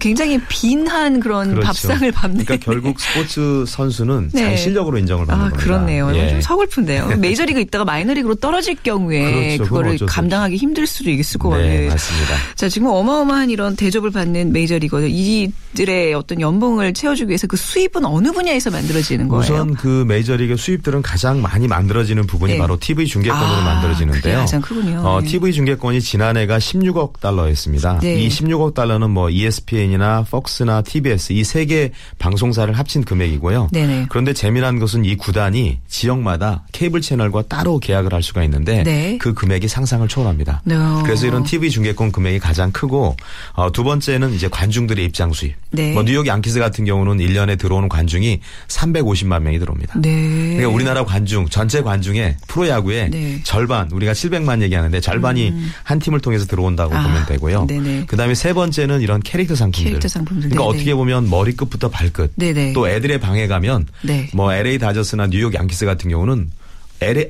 [0.00, 1.66] 굉장히 빈한 그런 그렇죠.
[1.66, 2.44] 밥상을 밟는.
[2.44, 4.42] 그러니까 결국 스포츠 선수는 네.
[4.42, 5.64] 자기 실력으로 인정을 받는 아, 겁니다.
[5.64, 6.10] 그렇네요.
[6.16, 6.30] 예.
[6.30, 7.16] 좀 서글픈데요.
[7.22, 9.64] 메이저리그 있다가 마이너리그로 떨어질 경우에 그렇죠.
[9.64, 11.68] 그거를 감당하기 힘들 수도 있을 것 같아요.
[11.68, 12.34] 네, 맞습니다.
[12.56, 18.32] 자, 지금 어마어마한 이런 대접을 받는 메이저리거들 이들의 어떤 연봉을 채워주기 위해서 그 수입은 어느
[18.32, 19.42] 분야에서 만들어지는 거예요?
[19.42, 22.58] 우선 그 메이저리그 수입들은 가장 많이 만들어지는 부분이 네.
[22.58, 24.38] 바로 TV 중계권으로 아, 만들어지는데요.
[24.38, 25.00] 가장 크군요.
[25.04, 25.28] 어, 네.
[25.28, 27.98] TV 중계권이 지난해가 16억 달러였습니다.
[28.00, 28.22] 네.
[28.22, 33.68] 이 16억 달러는 뭐 ESPN이나 폭스나 TBS 이 세 개 방송사를 합친 금액이고요.
[33.72, 34.06] 네네.
[34.10, 39.16] 그런데 재미난 것은 이 구단이 지역마다 케이블 채널과 따로 계약을 할 수가 있는데 네.
[39.18, 40.60] 그 금액이 상상을 초월합니다.
[40.64, 40.74] 네.
[41.04, 43.16] 그래서 이런 TV 중계권 금액이 가장 크고
[43.54, 45.54] 어, 두 번째는 이제 관중들의 입장 수입.
[45.74, 45.92] 네.
[45.92, 50.00] 뭐 뉴욕 양키스 같은 경우는 1년에 들어오는 관중이 350만 명이 들어옵니다.
[50.00, 50.54] 네.
[50.56, 53.40] 그러니까 우리나라 관중 전체 관중의 프로야구의 네.
[53.42, 57.66] 절반 우리가 700만 얘기하는데 절반이 한 팀을 통해서 들어온다고 아, 보면 되고요.
[57.66, 58.06] 네네.
[58.06, 59.90] 그다음에 세 번째는 이런 캐릭터 상품들.
[59.90, 60.50] 캐릭터 상품들.
[60.50, 60.76] 그러니까 네네.
[60.76, 62.32] 어떻게 보면 머리끝부터 발끝.
[62.36, 62.72] 네네.
[62.72, 64.28] 또 애들의 방에 가면 네.
[64.32, 66.50] 뭐 LA 다저스나 뉴욕 양키스 같은 경우는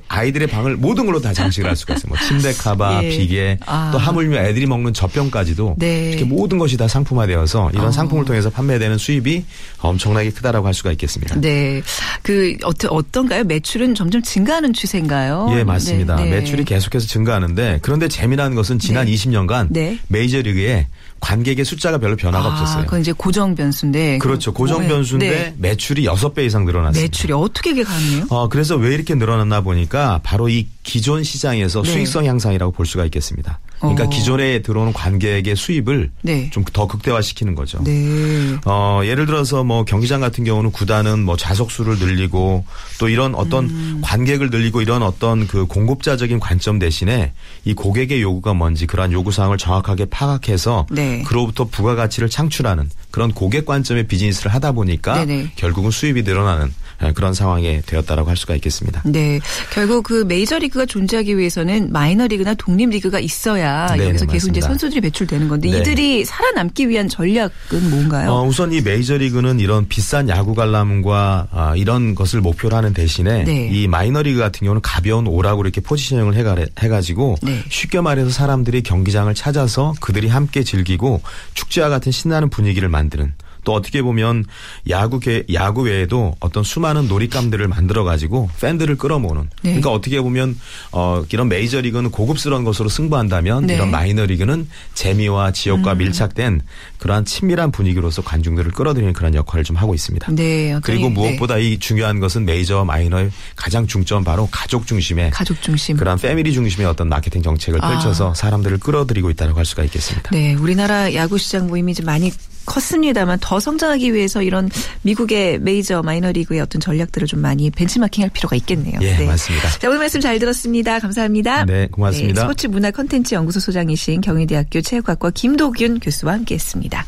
[0.08, 2.08] 아이들의 방을 모든 걸로 다 장식을 할 수가 있어요.
[2.08, 3.08] 뭐 침대 커버, 예.
[3.08, 3.90] 비계, 아.
[3.92, 6.10] 또 하물며 애들이 먹는 젖병까지도 네.
[6.10, 7.92] 이렇게 모든 것이 다 상품화되어서 이런 어.
[7.92, 9.44] 상품을 통해서 판매되는 수입이
[9.80, 11.40] 엄청나게 크다라고 할 수가 있겠습니다.
[11.40, 11.82] 네.
[12.22, 13.44] 그, 어떤가요?
[13.44, 15.48] 매출은 점점 증가하는 추세인가요?
[15.52, 16.16] 예, 맞습니다.
[16.16, 16.30] 네, 네.
[16.40, 19.12] 매출이 계속해서 증가하는데 그런데 재미난 것은 지난 네.
[19.12, 19.98] 20년간 네.
[20.08, 20.86] 메이저리그에
[21.24, 22.84] 관객의 숫자가 별로 변화가 아, 없었어요.
[22.84, 24.18] 그건 이제 고정 변수인데.
[24.18, 24.52] 그렇죠.
[24.52, 24.86] 그 고정?
[24.86, 25.54] 변수인데 네.
[25.56, 27.02] 매출이 6배 이상 늘어났습니다.
[27.02, 28.26] 매출이 어떻게 이게 가능해요?
[28.28, 31.90] 어, 그래서 왜 이렇게 늘어났나 보니까 바로 이 기존 시장에서 네.
[31.90, 33.58] 수익성 향상이라고 볼 수가 있겠습니다.
[33.84, 34.08] 그러니까 어.
[34.08, 36.50] 기존에 들어오는 관객의 수입을 네.
[36.50, 37.82] 좀더 극대화시키는 거죠.
[37.84, 38.56] 네.
[38.64, 42.64] 어, 예를 들어서 뭐 경기장 같은 경우는 구단은 뭐 좌석수를 늘리고
[42.98, 44.00] 또 이런 어떤 음.
[44.02, 47.32] 관객을 늘리고 이런 어떤 그 공급자적인 관점 대신에
[47.64, 51.22] 이 고객의 요구가 뭔지 그러한 요구 사항을 정확하게 파악해서 네.
[51.22, 55.52] 그로부터 부가가치를 창출하는 그런 고객 관점의 비즈니스를 하다 보니까 네네.
[55.56, 56.70] 결국은 수입이 늘어나는 예,
[57.14, 59.02] 그런 상황이 되었다라고 할 수가 있겠습니다.
[59.04, 59.40] 네.
[59.72, 64.68] 결국 그 메이저리그가 존재하기 위해서는 마이너리그나 독립리그가 있어야 네, 여기서 네, 계속 이제 맞습니다.
[64.68, 65.78] 선수들이 배출되는 건데 네.
[65.78, 67.50] 이들이 살아남기 위한 전략은
[67.90, 68.30] 뭔가요?
[68.30, 73.68] 어, 우선 이 메이저리그는 이런 비싼 야구 관람과 아, 이런 것을 목표로 하는 대신에 네.
[73.72, 77.62] 이 마이너리그 같은 경우는 가벼운 오락으로 이렇게 포지셔닝을 해가, 해가지고 네.
[77.68, 81.22] 쉽게 말해서 사람들이 경기장을 찾아서 그들이 함께 즐기고
[81.54, 84.44] 축제와 같은 신나는 분위기를 만드는 또 어떻게 보면
[84.90, 89.70] 야구 계 야구 외에도 어떤 수많은 놀잇감들을 만들어 가지고 팬들을 끌어모으는 네.
[89.70, 90.58] 그러니까 어떻게 보면
[90.92, 93.74] 어 이런 메이저 리그는 고급스러운 것으로 승부한다면 네.
[93.74, 93.76] 음.
[93.76, 96.60] 이런 마이너 리그는 재미와 지역과 밀착된
[96.98, 100.30] 그러한 친밀한 분위기로서 관중들을 끌어들이는 그런 역할을 좀 하고 있습니다.
[100.32, 100.78] 네.
[100.82, 105.96] 그리고 어떤- 무엇보다 이 중요한 것은 메이저와 마이너의 가장 중점 바로 가족 중심의 가족 중심.
[105.96, 107.88] 그런 패밀리 중심의 어떤 마케팅 정책을 아.
[107.90, 110.30] 펼쳐서 사람들을 끌어들이고 있다고 할 수가 있겠습니다.
[110.30, 112.30] 네, 우리나라 야구 시장 모임이 좀 많이
[112.66, 114.70] 컸습니다만 더 성장하기 위해서 이런
[115.02, 118.98] 미국의 메이저 마이너리그의 어떤 전략들을 좀 많이 벤치마킹할 필요가 있겠네요.
[119.02, 119.26] 예, 네.
[119.26, 119.70] 맞습니다.
[119.78, 120.98] 자, 오늘 말씀 잘 들었습니다.
[120.98, 121.64] 감사합니다.
[121.64, 122.42] 네, 고맙습니다.
[122.42, 127.06] 스포츠 문화 컨텐츠 연구소 소장이신 경희대학교 체육학과 김도균 교수와 함께했습니다.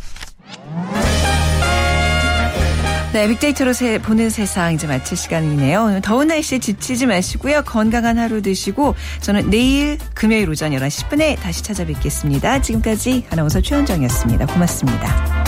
[3.17, 6.01] 네, 빅데이터로 세, 보는 세상 이제 마칠 시간이네요.
[6.03, 7.63] 더운 날씨에 지치지 마시고요.
[7.63, 12.61] 건강한 하루 되시고 저는 내일 금요일 오전 11시 10분에 다시 찾아뵙겠습니다.
[12.61, 14.45] 지금까지 아나운서 최현정이었습니다.
[14.45, 15.46] 고맙습니다.